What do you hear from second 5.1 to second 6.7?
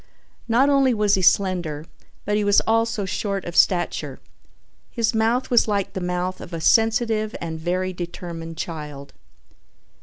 mouth was like the mouth of a